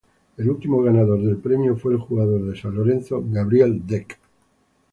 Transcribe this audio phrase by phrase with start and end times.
[0.37, 4.17] El último ganador del premio fue el jugador de San Lorenzo, Gabriel Deck.